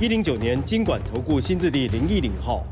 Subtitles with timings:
[0.00, 2.64] 一零九年金管投顾新字地零一零号。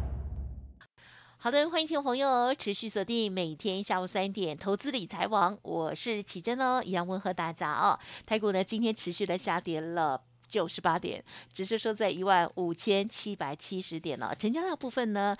[1.37, 7.99] 好的，欢迎听众朋友持续锁定每天下午三点投资理财网，我是启珍哦，一样问候大家哦。
[8.25, 10.23] 台股呢今天持续的下跌了。
[10.49, 11.23] 九十八点，
[11.53, 14.35] 只是收在一万五千七百七十点了。
[14.35, 15.37] 成交量部分呢，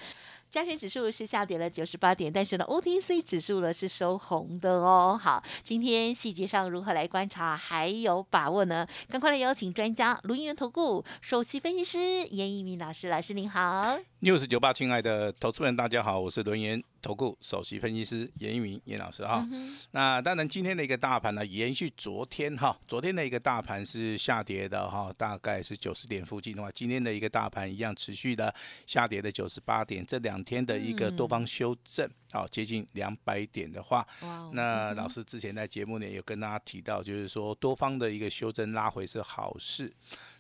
[0.51, 5.19] 加权指数是下跌了九十八点，但是呢，OTC 指数呢是收红的哦。
[5.21, 8.87] 好，今天细节上如何来观察，还有把握呢？
[9.11, 13.99] 赶快来邀请专家，卢银元投顾首席分析师严一鸣老师，老师您好。
[14.21, 19.47] 六十九八，亲爱的投资们，大家好，我是轮研投顾首席分析师严一鸣严老师哈。
[19.93, 28.53] 那当然，今天的一个大盘呢，延续昨天哈，昨天的一个大盘是下跌的哈，大概是九十点附近的话，今天的一个大盘一样持续的
[28.87, 34.07] 下跌的九十八点，这两天的一个多方修正，好接近两百点的话，
[34.53, 39.93] 那老师之前在节目里有跟大家提到，就是说多方的一个修正拉回是好事。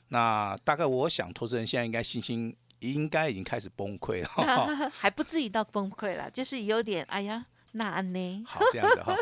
[0.08, 2.56] 那大概我想，投资人现在应该信心。
[2.80, 8.44] 应该已经开始崩溃了， 还不至于到崩溃了，就是有点哎呀，那呢？
[8.46, 9.16] 好，这样子哈。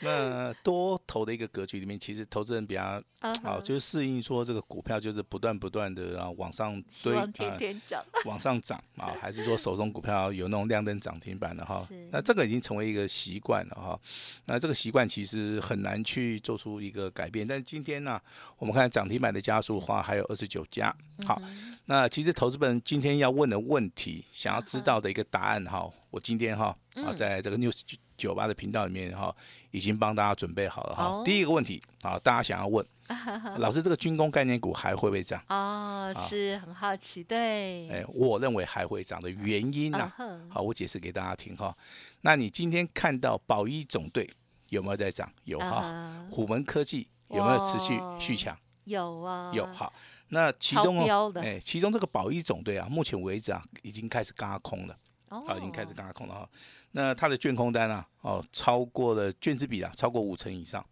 [0.02, 3.02] 那多头的一个格局里面，其实投资人比较
[3.42, 11.86] 好，就是适应说这个股票就是不断不断的啊往上堆，天天涨， 往上涨啊，还是说手中股票有那种亮灯涨停板的哈？
[12.10, 14.00] 那这个已经成为一个习惯了哈。
[14.46, 17.46] 那这个习惯其实很难去做出一个改变。
[17.46, 18.18] 但是今天呢，
[18.58, 20.94] 我们看涨停板的加速话还有二十九家。
[21.26, 21.40] 好，
[21.84, 27.82] 那其实投资人今天要问的问题，想要知道的一个答案哈，我今天哈啊在这个 news。
[28.20, 29.34] 酒吧的频道里面哈，
[29.70, 31.22] 已经帮大家准备好了哈。
[31.24, 32.84] 第一个问题啊，大家想要问
[33.56, 35.42] 老师，这个军工概念股还会不会涨？
[35.48, 37.88] 哦，是很好奇，对。
[37.88, 40.12] 哎，我认为还会涨的原因呢，
[40.50, 41.74] 好，我解释给大家听哈。
[42.20, 44.30] 那你今天看到宝一总队
[44.68, 45.32] 有没有在涨？
[45.44, 46.26] 有哈。
[46.30, 48.56] 虎门科技有没有持续续强？
[48.84, 49.92] 有啊，有好。
[50.28, 54.96] 那其中哦，哎，其中这个宝一总队啊，目前为止啊，已经开始嘎空了。
[55.30, 56.50] 好，已经开始嘎空了哈。
[56.90, 60.84] 那它的卷空单啊，哦，超过了卷子比啊，超过五成以上。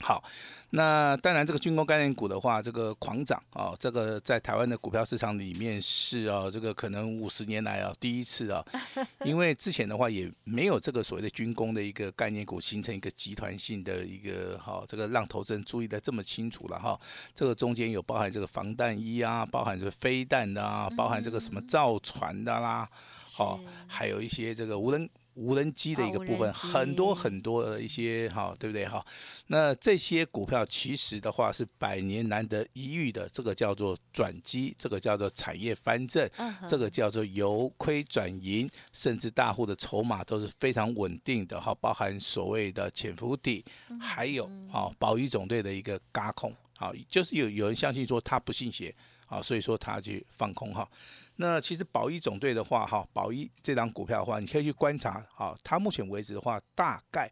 [0.00, 0.22] 好，
[0.70, 8.62] 那当然这个军工概念股的话，这个狂涨啊，这个在台湾的股票市场里面是啊，这个可能五十年来啊第一次啊，
[9.24, 17.00] 因为之前的话也没有这个所谓的军工的一个概念股形成一个集团性的一个哈，这个让投资人注意的这么清楚了哈。
[17.34, 22.88] 这个中间有包含这个防弹衣啊，包含这个飞弹的啊，包含这个什么造船的啦，
[23.24, 23.58] 好，
[23.88, 25.08] 还有一些这个无人。
[25.36, 29.04] 无人机的一个部分，很多很多的一些哈，对不对哈？
[29.48, 36.26] 那这些股票其实的话是百年难得一遇的，这个叫做转机，这个叫做产业翻正，
[36.66, 43.62] 这个叫做由亏转盈，甚至大户的筹码都是非常稳定的哈，包含所谓的潜伏底，
[44.00, 48.94] 还有啊保育总队的一个嘎空，好，就是有有人相信说他不信邪
[49.26, 50.88] 啊，所以说他去放空哈。
[51.36, 57.30] 那其实宝一总队的话，哈，宝一这张股票的话，你可以去观察，哈，它目前为止的话，大概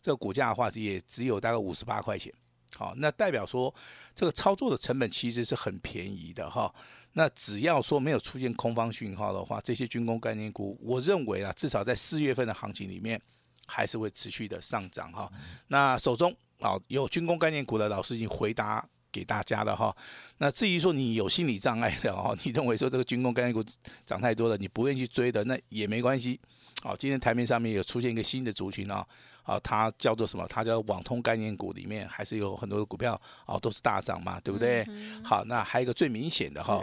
[0.00, 2.32] 这个股价的话，也只有大概五十八块钱，
[2.74, 3.74] 好，那代表说
[4.14, 6.74] 这个操作的成本其实是很便宜的，哈。
[7.12, 13.20] 那只要说没有出现空方讯号的话，这些军工概念股，我认为啊，至少在四月份的行情里面，
[13.66, 15.30] 还是会持续的上涨，哈。
[15.68, 18.88] 那手中啊有军工概念股的老师已经回答。
[19.14, 19.96] 给大家的哈，
[20.38, 23.62] 那至于说你有心理障碍的哦， 你认为说这个军工概念股
[24.04, 26.40] 涨太多了，你不愿意去追的，那也没关系。
[26.82, 29.06] 好，今天台面上面有出现一个新的族群啊，
[29.44, 30.44] 啊，它叫做什么？
[30.48, 34.84] 它叫网通概念股，里面还是有很多的股票啊，都是大涨嘛，对不对？
[35.22, 36.82] 好，那还有一个最明显的哈，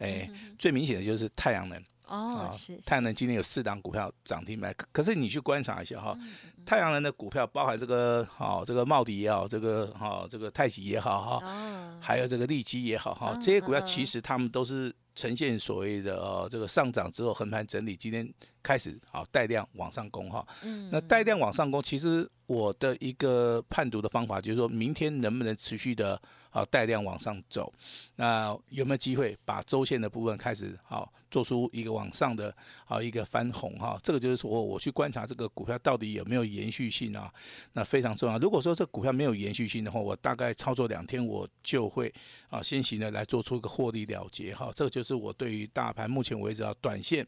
[0.00, 1.82] 哎，最明显的就是太阳能。
[2.10, 6.18] 哦，是太阳能今天有四档股票涨停板，可是你去观察一下哈，
[6.66, 18.28] 太阳能的股票包含这个好这个茂迪也好，这个好这个太极也好哈，还有这个利基也好哈，这些股票其实他们都是呈现所谓的哦这个上涨之后横盘整理，今天
[18.60, 20.44] 开始好带量往上攻哈，
[20.90, 26.20] 那带量往上攻，其实我的一个判读的方法，就是说明天能不能持续的
[26.50, 27.72] 啊带量往上走，
[28.16, 32.52] 那有没有机会把周线的部分开始好做出一个往上的
[32.86, 33.96] 啊一个翻红哈？
[34.02, 37.32] 这个就是说我去观察这个股票到底有没有延续性啊，
[37.74, 38.36] 那非常重要。
[38.38, 42.12] 如果说这股票没有延续性的话，我大概操作两天我就会
[42.48, 44.72] 啊先行的来做出一个获利了结哈。
[44.74, 47.24] 这个就是我对于大盘目前为止啊短线。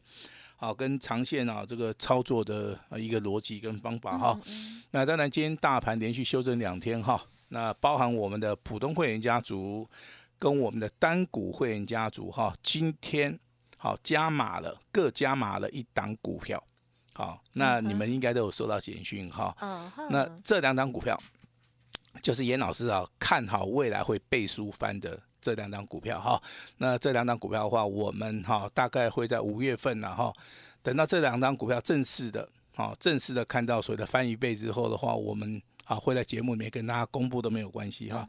[0.63, 4.39] 好，跟长线啊，这个操作的一个逻辑跟方法哈。
[4.91, 9.85] 那当然，今天大盘连续修正两天哈，那包含我们的普通会员家族
[10.39, 13.37] 跟我们的单股会员家族哈，今天
[13.75, 16.63] 好加码了，各加码了一档股票。
[17.13, 19.53] 好，那你们应该都有收到简讯哈。
[20.09, 21.21] 那这两档股票
[22.21, 25.19] 就是严老师啊，看好未来会倍数翻的。
[25.43, 26.41] 这两张股票哈，
[26.77, 30.33] 那这两张股票的话，我们哈大概会在五月份呢哈，
[30.81, 38.25] 等到这两张股票正式的啊正式的看到所谓的翻一倍之后的话，我们啊会在节目里面跟大家公布都没有关系哈。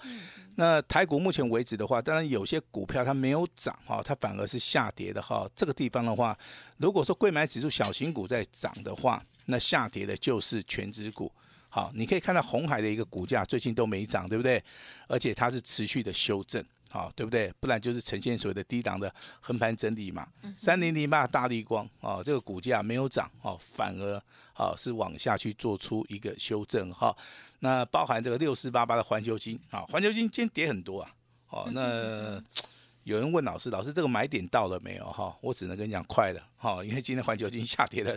[0.57, 5.49] 那台股目前为止的话，当然有些股票它没有涨哈，它反而是下跌的哈。
[5.55, 6.37] 这个地方的话，
[6.79, 11.31] 如果说贵买指数小型股在涨的话，那下跌的就是全指股。
[11.69, 14.63] 好，你可以看到红海的一个股价最近都没涨，对不对？
[15.09, 16.65] 而且它是持续的修正。
[16.95, 17.53] 好，对不对？
[17.59, 20.29] 不然就是呈现所谓的低档的横盘整理嘛。
[20.57, 24.23] 三零零八大力光哦，这个股价没有涨哦，反而
[24.55, 27.13] 哦是往下去做出一个修正哈。
[27.59, 31.11] 那包含这个六四八八的环球金啊，环球金今天跌很多啊。
[31.51, 32.41] 哦，那
[33.03, 35.37] 有人问老师，老师这个买点到了没有哈？
[35.41, 38.17] 我只能跟你讲快了哈，因为今天环球金下跌了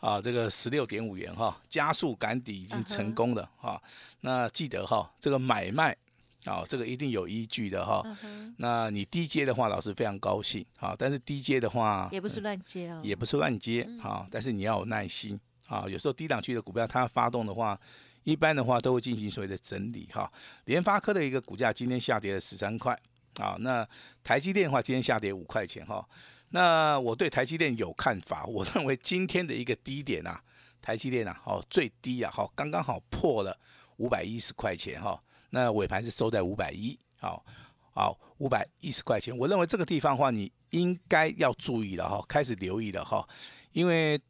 [0.00, 3.82] 啊，这个十六点五元哈，加速赶底已经成功了哈。
[4.20, 5.96] 那记得哈，这个买卖。
[6.44, 8.02] 好，这个一定有依据的哈。
[8.56, 10.94] 那你低阶的话，老师非常高兴啊。
[10.96, 14.26] 但是低阶的话，也不是乱接哦，也不是乱接啊。
[14.30, 15.84] 但是你要有耐心啊。
[15.88, 17.78] 有时候低档区的股票它发动的话，
[18.22, 20.32] 一般的话都会进行所谓的整理哈。
[20.64, 22.98] 联发科的一个股价今天下跌了十三块
[23.40, 23.56] 啊。
[23.58, 23.86] 那
[24.22, 26.08] 台积电的话，今天下跌五块钱哈。
[26.50, 30.40] 那我对台积电有看法，我认为今天的一个低点啊，
[30.80, 33.58] 台积电啊，哦最低啊，好刚刚好破了
[33.98, 35.20] 五百一十块钱哈。
[35.50, 37.44] 那尾盘是收在五百一，好，
[37.94, 39.36] 好五百一十块钱。
[39.36, 43.26] 我认为这个地方的话，你应该要注意了哈，开始留意了哈，
[43.72, 44.20] 因为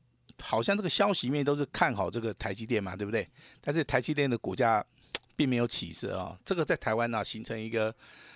[0.40, 3.28] 好像这个消息面都是看好这个台积电嘛，对不对？
[3.60, 4.84] 但是台积电的股价
[5.34, 7.92] 并没有起色啊，这个在台湾呢形成一个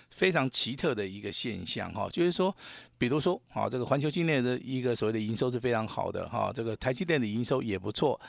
[0.09, 2.55] 非常奇特的一个现象哈，就是说，
[2.97, 8.19] 比如说，好这个环球今年的一个所谓的营收是非常好的哈，这个台积电的营收也不错，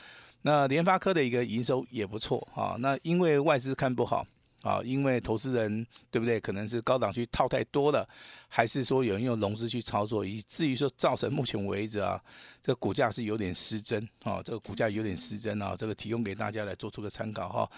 [0.42, 4.24] 那联发科的一个营收也不错哈，那因为外资看不好。
[4.64, 6.40] 啊，因为投资人对不对？
[6.40, 8.08] 可能是高档区套太多了，
[8.48, 12.18] 还是说有人用融资去操作，以至于说造成目前为止啊，
[12.62, 17.70] 这个股价是有点失真啊，这个股价有点失真啊，这个提供给大家来做出个参考哈。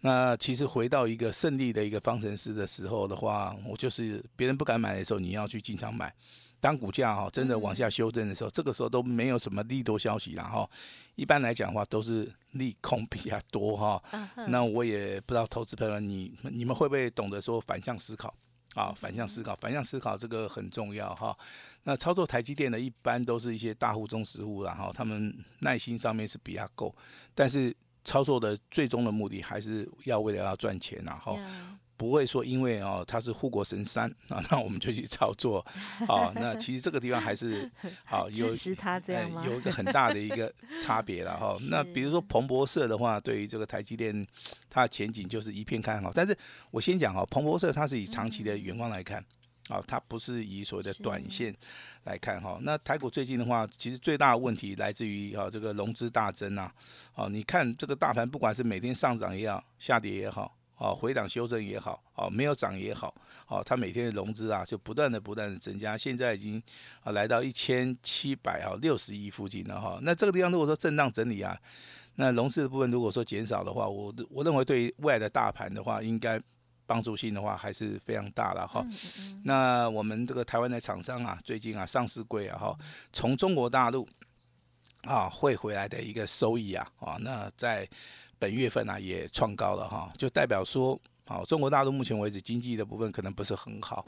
[0.00, 6.14] 那其实回到一个胜利的一个方程式的时候的话，我就是别人不敢买的时候，你要去进场买。
[6.64, 10.66] 当股价哈真的往下修正的时候，这个时候都没有什么利多消息然后
[11.14, 14.02] 一般来讲的话都是利空比较多哈。
[14.48, 18.34] 那我也不知道投资朋友你你们会不会懂得说反向思考
[18.74, 18.94] 啊？
[18.96, 21.36] 反向思考，反向思考这个很重要哈。
[21.82, 26.94] 那操作台积电的一般都是一些大户、中实户然后他们耐心上面是比较够，
[27.34, 31.38] 但是操作的最终的目的还是要为了要赚钱然后。
[31.96, 35.64] 不会说因为哦它是护国神山啊，那我们就去操作
[36.08, 36.32] 啊。
[36.34, 37.70] 那其实这个地方还是
[38.04, 39.42] 好有支持他这样吗？
[39.46, 41.56] 有一个很大的一个差别了哈。
[41.70, 44.26] 那比如说彭博社的话，对于这个台积电，
[44.68, 46.12] 它的前景就是一片看好。
[46.12, 46.36] 但是
[46.70, 49.24] 我先讲哈，彭博社它是以长期的眼光来看
[49.68, 51.54] 啊，它不是以所谓的短线
[52.04, 52.58] 来看哈。
[52.62, 56.72] 那台股最近的话，其实最大的问题来自于啊这个融资大增啊。
[57.14, 60.56] 哦，你看这个大盘，不管是每天上涨也好，下跌也好。
[60.76, 63.14] 哦，回档修正也好，哦，没有涨也好，
[63.46, 66.60] 哦，它每天的融资啊，就不断的、不断的增加，现在已经
[67.04, 70.00] 啊来到一千七百啊六十亿附近了哈。
[70.02, 71.56] 那这个地方如果说震荡整理啊，
[72.16, 76.40] 那融资的部分如果说减少的话，我我认为对于未来的大盘的话，应该
[76.86, 78.84] 帮助性的话还是非常大了哈。
[79.44, 82.76] 那我们这个台湾的厂商啊，最近啊上市贵啊哈，
[83.12, 84.08] 从中国大陆
[85.02, 87.88] 啊汇回来的一个收益啊啊，那在。
[88.44, 94.04] 本月份呢也创高了哈，就代表说，好，中国大陆目前为止经济的部分可能不是很好，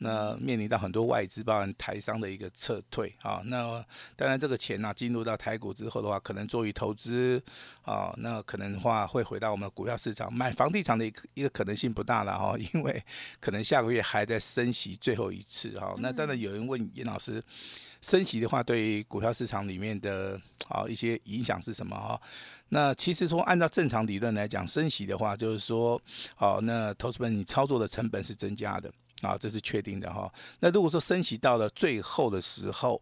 [0.00, 3.82] 那面临到很多外资包含台商的一个撤退啊，那
[4.14, 7.42] 当然这个钱呢进入到台股之后的话，可能作为投资
[7.80, 13.02] 啊，那可能的话会回到我们股票市场买房地产的一个一个可能性不大了哈， 因为
[13.40, 17.42] 可能下个月还在升息最后一次哈，那当然有人问严老师。
[18.00, 22.20] 升息的话，对股票市场里面的啊一些影响是什么哈？
[22.70, 26.00] 那其实说按照正常理论来讲，升息的话就是说，
[26.36, 30.32] 好，那投资本你操作的成本是增加的啊，这是确定的哈。
[30.60, 33.00] 那如果说升息到了最后的时候，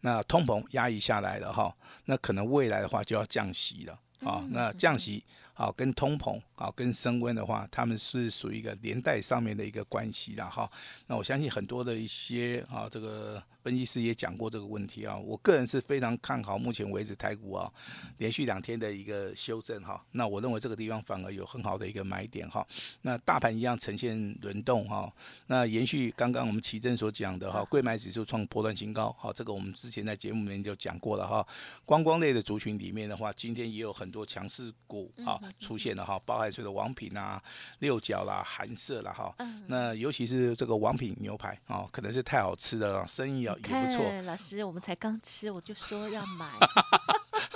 [0.00, 1.74] 那通膨压抑下来了哈，
[2.04, 3.98] 那可能未来的话就要降息了
[4.28, 4.46] 啊。
[4.50, 5.24] 那降息
[5.54, 10.70] 啊，跟通膨啊，跟升温的话，他们是属于一个连带上面的一个关系的哈。
[11.06, 13.42] 那我相信很多的一些啊，这个。
[13.64, 17.72] 分析师也讲过这个问题啊，我个人是非常看好目前为止台股啊
[18.18, 22.66] 连续两天的一个修正哈，那我认为这个地方反而有很好的一个买点哈，
[23.00, 25.10] 那大盘一样呈现轮动哈，
[25.46, 31.48] 那延续刚刚我们奇珍所讲的哈，贵买指数创波段新高，哈，这个我们之前在节目里面就讲过了哈，
[31.86, 37.42] 观光类的族群里面的话，今天也有很多强势股啊出现了哈，包含所的王品啊、
[37.80, 39.34] 六角啦、韩色啦哈，
[39.66, 43.54] 那尤其是这个王品牛排啊，可能是太好吃的生意啊。
[43.64, 46.48] 也不错，老师，我们才刚吃，我就说要买，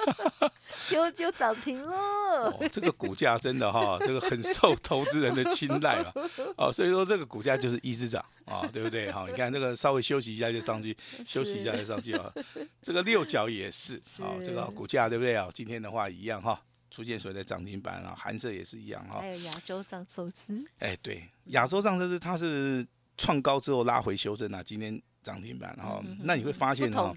[0.88, 2.56] 就就涨停了。
[2.72, 6.12] 这个股价真的哈，这个很受投资人的青睐啊。
[6.56, 9.10] 哦，所以说这个股价就是一直涨啊，对不对？
[9.10, 12.32] 好， 你看这个稍微休息一下就上去，休息一下就上去啊。
[12.80, 15.48] 这个六角也是啊，这个股价对不对啊？
[15.52, 16.60] 今天的话一样哈，
[16.98, 19.20] 出现所谓的涨停板啊，韩色也是一样哈。
[19.20, 22.84] 还有亚洲上寿司，哎，对，亚洲上寿司它是
[23.16, 25.00] 创高之后拉回修正啊，今天。
[25.20, 27.12] 涨停板，然后那你会发现哈，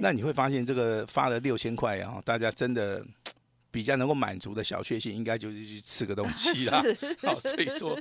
[0.00, 3.06] 那你会发现这个发了六千块，然后大家真的
[3.70, 6.82] 比较能够满足的小确幸，应该就是去吃个东西啦。
[7.22, 7.96] 好，所以说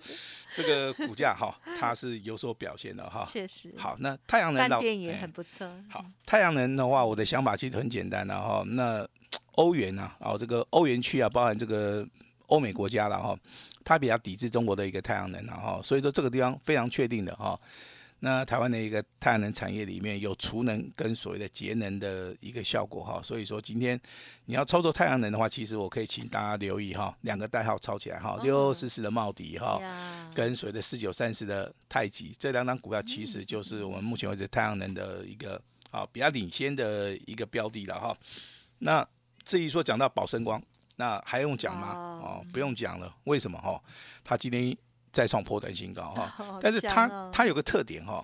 [0.56, 3.24] 这个股价哈，它是有所表现的哈。
[3.24, 3.72] 确实。
[3.78, 5.70] 好，那太阳能老店也很不错。
[5.90, 8.64] 好，太阳能的话，我的想法其实很简单的哈。
[8.66, 9.08] 那
[9.60, 12.08] 欧元啊，哦，这个欧元区啊，包含这个
[12.48, 13.38] 欧美国家了哈，
[13.84, 17.60] 它比较抵制中国的一个太阳能啊哈，所以说这个地方非常确定的哈。
[18.22, 24.00] 那台湾的一个太阳能产业里面有储能跟所谓的节能的一个效果哈，所以说今天
[24.46, 29.82] 你要操作太阳能的话，其实我可以请大家留意哈，两个代号抄起来哈，六四四的茂迪哈，
[30.34, 35.62] 跟所谓的四九三四的太极这两档股票，其实就是我们目前为止太阳能的一个
[35.92, 38.18] 啊比较领先的一个标的了哈。
[38.80, 39.06] 那
[39.50, 40.62] 至于说讲到宝生光，
[40.98, 41.94] 那还用讲吗？
[42.22, 43.82] 哦，不用讲了，为什么哈？
[44.24, 44.78] 它今天。
[45.12, 48.24] 再创破断新高哈，但是它它有个特点哈，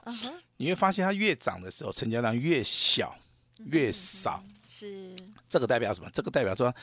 [0.58, 3.16] 你会发现它越涨的时候成交量越小
[3.66, 5.16] 越少，是
[5.50, 6.08] 这个代表什么？
[6.14, 6.74] 这个代表说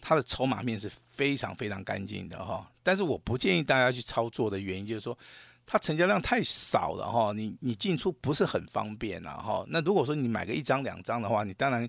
[0.00, 2.70] 它的筹码面是非常非常干净的哈。
[2.84, 5.18] 但是我不建议大家去操作的原因就是说，
[5.66, 9.64] 它成交量太少了哈，你你进出不是很方便啊哈。
[9.70, 11.86] 那如果说你买个一张两张的话，你当然。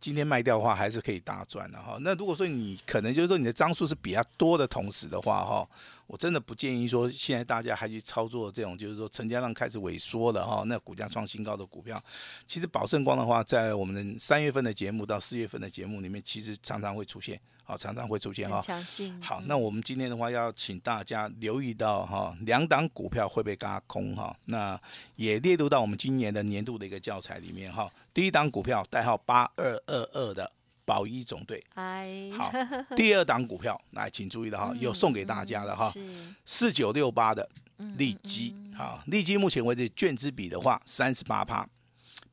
[0.00, 1.98] 今天卖掉的话，还是可以大赚的哈。
[2.00, 5.68] 那如果说你可能就是说你的张数是比较多的同时的话哈，
[6.06, 12.02] 我真的不建议说现在大家还去操作这种就是说成交量开始萎缩了哈，那股价创新高的股票。
[12.46, 17.38] 其实宝盛光的话，在我们三月份的节目到四月份的节目里面，其实常常会出现。
[17.70, 18.60] 好，常常会出现哈。
[19.22, 24.36] 好，那我们今天的话要请大家留意到哈，两档股票会被嘎空哈。
[24.46, 24.80] 那
[25.14, 27.88] 也列入到我们今年的年度的一个教材里面哈。
[28.12, 30.50] 第一档股票代号八二二二的
[30.84, 31.64] 宝一总队。
[32.36, 32.50] 好，
[32.96, 35.92] 第二档股票来，请注意的哈，有送给大家的哈。
[36.44, 37.48] 四九六八的
[37.96, 41.64] 利基，好，利基目前为止卷资比的话三十八趴，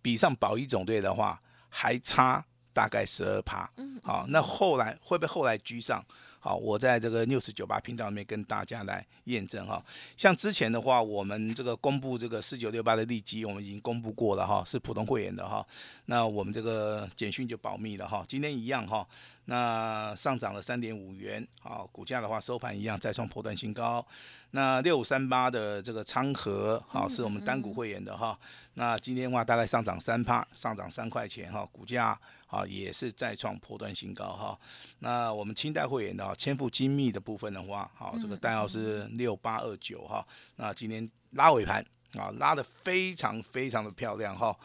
[0.01, 1.39] 比上宝一总队的话
[1.70, 2.44] 还差。
[2.77, 6.05] 大概十二趴，嗯好，那后来会不会后来居上？
[6.39, 9.84] 好，我在这个六十九八频道里面跟大家来验证哈。
[10.15, 15.65] 像之前的话，我们这个公布这个四九六八的利基，我们已经公布过了哈，是普通会员的哈。
[16.05, 18.24] 那我们这个简讯就保密了哈。
[18.27, 19.05] 今天一样哈，
[19.47, 24.05] 那上涨了三点五元，好，股价的话收盘一样再创破断新高。
[24.51, 28.39] 那六五三八的这个昌河，好，是我们单股会员的哈。
[28.75, 32.17] 那今天的话大概上涨三帕，上涨三块钱哈，股价。
[32.47, 34.57] 啊，也是再创破断新高哈。
[34.99, 40.25] 那我们清代会员的千富精密的部分的话，好，这个代号是六八二九哈。
[40.55, 44.57] 那今天拉尾盘啊，拉的非常非常的漂亮哈。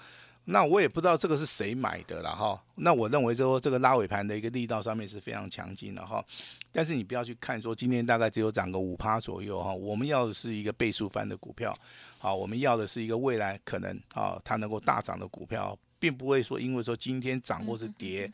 [0.44, 2.62] 那我也不知道这个是谁买的了哈。
[2.75, 6.25] 那我认为说这个拉尾盘的一个力道上面是非常强劲的哈。
[6.71, 9.73] 但是你不要去看说今天大概只有涨个五趴左右哈。
[9.73, 11.76] 我们要的是一个倍数翻的股票，
[12.19, 15.79] 好，我们要的是一个未来可能啊它能够大涨的股票。
[16.02, 18.29] 并不会说，因为说今天涨或是跌，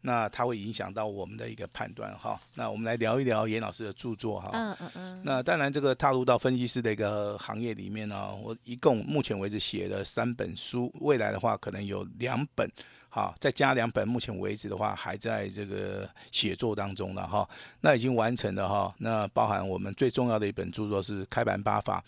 [0.00, 2.40] 那它会影响到我们的一个判断哈。
[2.54, 4.48] 那我们来聊一聊严老师的著作哈。
[4.54, 5.22] 嗯嗯嗯。
[5.22, 12.66] 那当然，这个踏入到分析师的一个行业里面呢，我一共目前为止写了三本书，未来的话可能有两本
[13.14, 17.46] 好，再加两本，目前为止的话还在这个写作当中了哈。
[17.82, 18.94] 那已经完成了哈。
[19.00, 22.02] 那包含我们最重要的一本著作是《开盘八法》，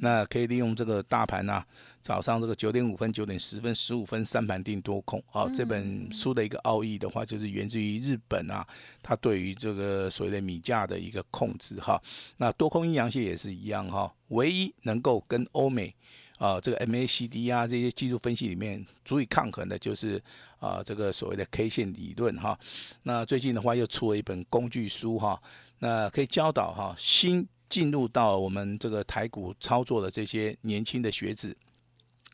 [0.00, 1.62] 那可以利用这个大盘呐，
[2.00, 5.22] 早上这个九点五分、九点十分、十五分三盘定多空。
[5.26, 8.66] 好，这本书的一个奥义的话，就是源自于日本啊，
[9.02, 12.02] 它对于这个所谓的米价的一个控制哈。
[12.38, 15.94] 那多空阴阳线也是一样哈，唯一能够跟欧美。
[16.38, 20.22] 啊，这个 MACD 啊，这些技术分析里面足以抗衡的，就是
[20.58, 22.58] 啊，这个所谓的 K 线理论哈。
[23.04, 25.40] 那最近的话又出了一本工具书哈，
[25.78, 31.56] 那可以教导哈新进入到我们这个台股操作的这些年轻的学子。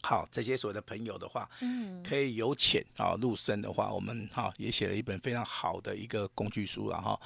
[0.03, 7.19] 好，这些所谓的朋友的话，嗯，可以由浅啊入深的话，我们哈也写了一本非常好的一个工具书了哈。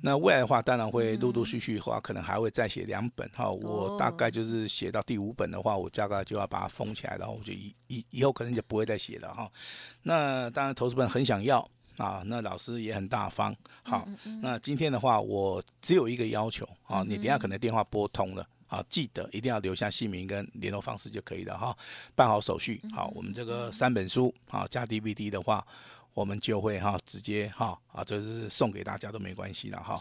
[0.00, 3.50] 那未来的话，当然会陆陆续续的话，可能还会再写两本哈。
[3.50, 9.50] 我大概就是写到第五本的话，我大概就要把它封起来，然后我就以以以后可能就不会再写了哈。
[10.02, 13.54] 那当然，投资本很想要啊，那老师也很大方。
[13.82, 14.08] 好，
[14.40, 18.48] 那今天的话，我只有一个要求啊，你等下可能电话拨通了。
[18.72, 21.76] 啊，记得一定要留下姓名跟联络方式就可以了哈。
[22.14, 25.62] 办好手续，好，我们这个三本书啊加 DVD 的话，
[26.14, 30.00] 我们就会哈直接哈啊，这是送给大家都没关系了哈。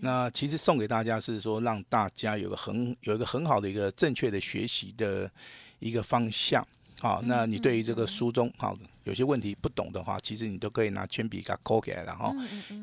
[0.00, 5.30] 那其实送给大家是说让大家有个很有一个很好的一个正确的学习的
[5.78, 6.62] 一个方向。
[7.00, 8.78] 好，那你对于这个书中好
[9.10, 12.32] 有些问题不懂的话，其实你都可以拿铅笔给它抠起来，然后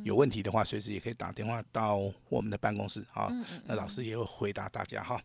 [0.03, 3.31] 有问题的话，随时也可以打电话到我们的办公室啊，
[3.63, 5.17] 那老师也会回答大家哈。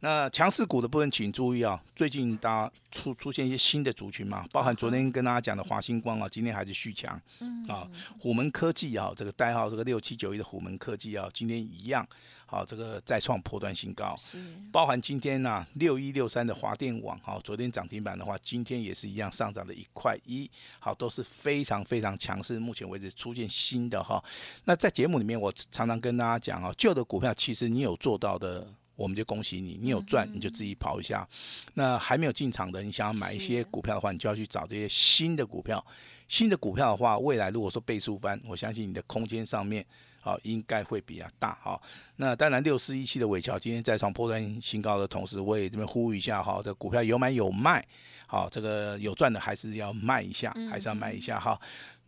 [0.00, 7.20] 那强势股的部分，请注意啊，最近大家出出现一些新的族群嘛，包含昨天跟大家讲的华星光啊，今天还是续强
[7.68, 7.86] 啊。
[8.18, 12.08] 虎门科技啊，这个代号这个六七九一的虎门科技啊，今天一样。
[12.48, 14.38] 好，这个再创破断新高，是
[14.70, 20.48] 包含今天呢六一六三的华电网，好，昨天涨停板的话，今天也是一样上涨了一块一，
[20.78, 24.22] 好，都是非常非常强势，目前为止出现新的哈。
[24.64, 31.28] 那在节目里面，我常常跟大家讲啊，旧的股票其实你有做到的，我们就恭喜你，你有赚你就自己跑一下。
[31.74, 35.84] 那还没有进场的，你想要买一些股票的话，你就要去找这些新的股票。
[36.28, 39.84] 新的股票的话，未来如果说倍数翻，我相信你的空间上面。
[40.26, 41.80] 好，应该会比较大哈。
[42.16, 47.86] 那当然，六四一七的尾桥今天再创破断新高的同时，我也这边呼吁一下哈，这股票有买有卖，
[48.26, 51.56] 好，这个有赚的还是要卖一下，还是要卖一下哈。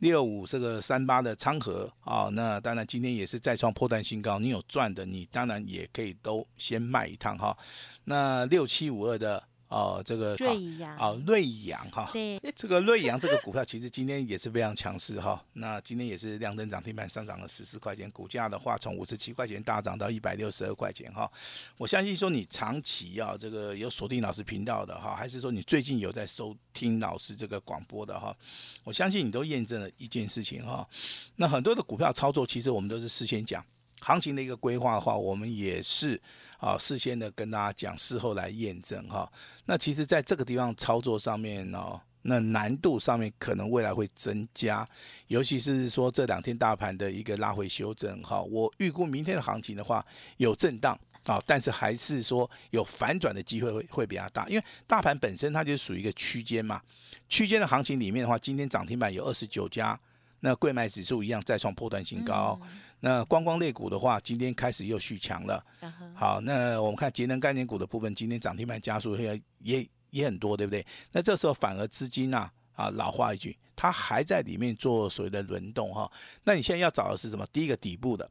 [0.00, 7.56] 六五这个三八的昌河啊，那当然今天也是再创破断新高，你有赚的，你当然也可以都先卖一趟哈。
[8.02, 9.40] 那六七五二的。
[9.68, 15.44] 哦，这个瑞阳啊，瑞阳哈，对，这个瑞阳这个股票其实今天也是非常强势哈。
[15.52, 21.30] 那今天也是亮灯涨停板上涨了十四块钱，股价的话从五十七块钱大涨到一百六十二块钱哈。
[21.76, 28.34] 我相信说你长期啊，这个有锁定老师频道的哈，还是说你最近有在收听老师这个广播的哈，
[28.84, 30.88] 我相信你都验证了一件事情哈。
[31.36, 33.62] 那很多的股票操作，其实我们都是事先讲。
[34.00, 36.20] 行情的一个规划的话，我们也是
[36.58, 39.30] 啊，事先的跟大家讲，事后来验证哈。
[39.66, 44.88] 那其实，在这个地方操作上面呢，那难度上面可能未来会增加，
[45.26, 48.40] 尤其是说这两天大盘的一个拉回修正哈。
[48.42, 50.04] 我预估明天的行情的话
[50.36, 56.80] 有震荡啊，但是还是说有反转的机会会会比较大，因为大盘本身它就属于一个区间嘛。
[57.28, 59.98] 区间的行情里面的话，今天涨停板有二十九家。
[60.40, 62.60] 那贵买指数一样再创破断新高，
[63.00, 65.64] 那观光类股的话，今天开始又续强了。
[66.14, 70.86] 好，那我们看节能概念股的部分，今天涨停板加速也也也很多，对不对？
[71.10, 76.08] 那这时候反而资金啊啊，老话一句，它还在里面做所谓的轮动哈。
[76.44, 77.44] 那你现在要找的是什么？
[77.52, 78.30] 第一个底部的，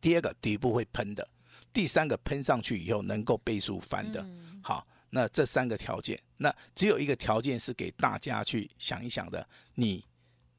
[0.00, 1.28] 第二个底部会喷的，
[1.72, 4.26] 第三个喷上去以后能够倍数翻的。
[4.60, 10.04] 好，那这三个条件，那只有一个条件是给大家去想一想的，你。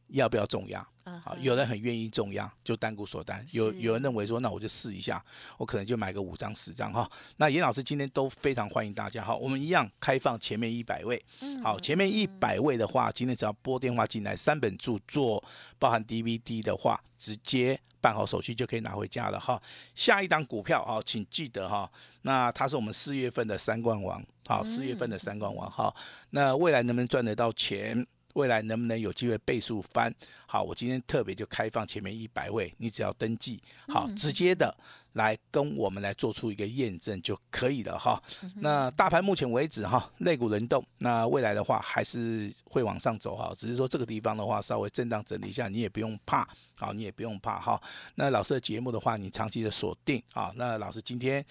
[0.08, 0.88] 要不要重压？
[1.04, 3.46] 啊，有人很愿意重压，就单股锁单。
[3.52, 5.24] 有有人认为说，那我就试一下，
[5.56, 7.08] 我可能就买个五张十张哈。
[7.38, 11.24] 那严老师今天都非常欢迎大家哈，我们一样开放前面一百位。
[11.64, 15.44] 好，前面一百位的话，今天只要拨电话进来，三本著作
[15.78, 19.62] 包含 DVD 的话，直接办好手续就可以拿回家了哈。
[19.94, 21.88] 下一档股票啊，请记得哈，
[22.24, 25.96] 那它是我们四月份的三冠王，好，四月份的三冠王哈。
[26.32, 28.08] 那未来能不能赚得到钱？
[28.36, 30.14] 未来能不能有机会倍数翻？
[30.46, 34.76] 好，我今天特别就开放前面一百位，你只要登记，好，直接的
[35.14, 38.22] 来跟我们来做出一个验证就可以了哈。
[38.58, 47.82] 那大盘目前为止哈，肋骨轮动，那未来的话还是会往上走哈，只是说这个地方的话稍微震荡整理一下，你也不用怕，好，你也不用怕哈。
[48.16, 51.46] 那老师的节目的话，你长期的锁定啊，那老师今天。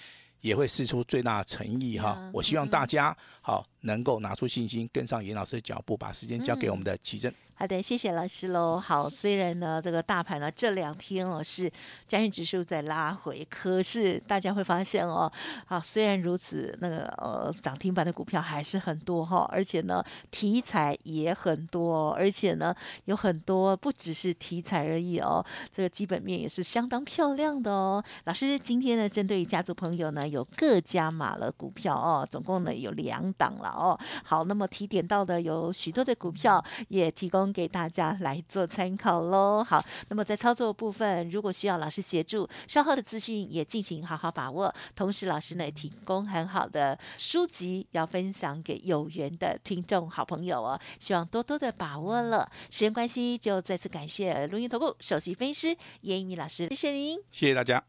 [0.45, 7.35] 也会试出最大的诚意哈，我希望大家好能够拿出信心，跟上严老师的脚步，把时间交给我们的奇珍。
[7.57, 8.81] 好的，谢谢老师喽。
[8.81, 11.71] 好，虽然呢，这个大盘呢这两天哦是
[12.05, 15.31] 加权指数在拉回，可是大家会发现哦，
[15.65, 28.05] 好，虽然如此，那个呃涨停板的股票还是很多哈，而且呢题材也很多，而且呢有很多不只是题材而已哦，这个基本面也是相当漂亮的哦。
[28.25, 33.97] 老师今天呢，针对家族朋友呢，有各加码了股票哦，总共呢有两档了哦。
[34.25, 37.45] 好，那么提点到的有许多的股票，也提供。
[37.55, 39.65] 给大家来做参考喽。
[39.65, 44.75] 好，那么在操作部分，如果需要老师协助，稍后的资讯也进行好好把握。
[44.97, 52.51] 同时，老师呢提供很好的书籍要分享给有缘的听众好朋友哦，希望多多的把握了。
[52.71, 57.85] 时间关系，就再次感谢录音投顾首席分析师叶一鸣老师，谢谢您，谢谢大家。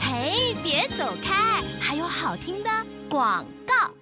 [0.00, 2.70] 嘿，别走开，还有好听的
[3.10, 3.97] 广告。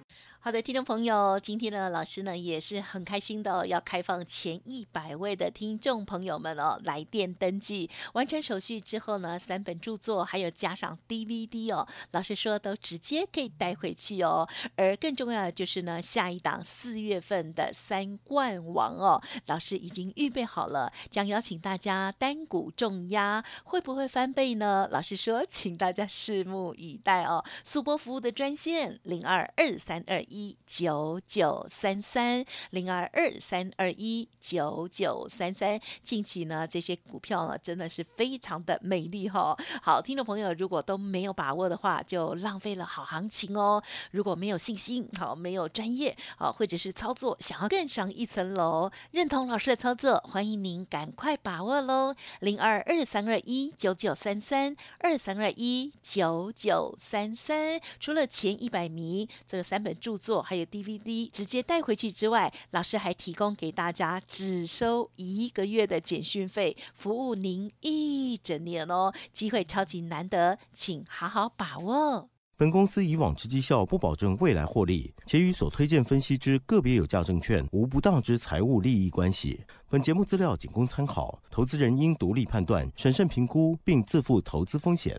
[0.47, 14.47] 好的，听众朋友，今天呢，老师呢也是很开心的，要开放前一百位的听众朋友们哦，来电登记，完成手续之后呢，三本著作还有加上 DVD 哦，老师说都直接可以带回去哦。
[14.77, 24.87] 而更重要的就是呢，下一档四月份的三冠王哦，老师已经预备好了，将邀请大家单股重压，会不会翻倍呢？
[24.89, 27.43] 老师说，请大家拭目以待哦。
[27.65, 30.36] 速播服务的专线零二二三二一。
[30.37, 39.57] 一九九三三零二二三二一九九三三，近期呢这些股票呢真的是非常的美丽哈。
[39.81, 43.81] 好，听众朋友如果都没有把握的话，就浪费了好行情哦。
[44.11, 52.13] 如果没有信心，好没有专业，好或者是操作想要更上一层楼，认同老师的操作，欢迎您赶快把握喽。
[52.41, 60.26] 零二二三二一九九三三二三二一九九三三，除了前一百名这个三本著作。
[60.27, 72.27] 做还有 DVD 直接带回去之外，老师还提供给大家只收一个月的简讯费，服务您一整年哦，机会超级难得，请好好把握。
[72.57, 79.61] 本公司以往之绩效不保证未来获利，且与所推荐分析之个别有价证券无不当之财务利益关系。
[79.89, 85.17] 本节目资料仅供参考，投资人应独立判断、审慎评估，并自负投资风险。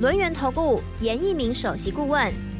[0.00, 2.32] 轮源投顾严一鸣首席顾问，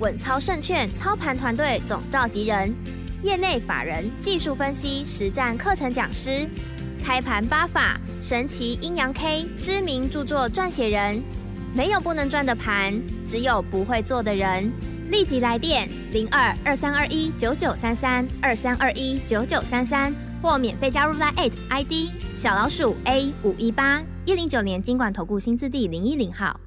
[0.00, 2.72] 稳操胜券操盘团队总召集人，
[3.24, 6.48] 业内法人技术分析实战课程讲师，
[7.04, 11.20] 开盘八法神奇阴阳 K 知名著作撰写人。
[11.74, 12.94] 没有不能赚的盘，
[13.26, 14.70] 只有不会做的人。
[15.08, 21.92] 立即来电零二二三二一九九三三二三二一九九三三，或免费加入 Line ID
[22.36, 26.58] 小老鼠 A 五一八一零九年经管投顾新字第零一零号。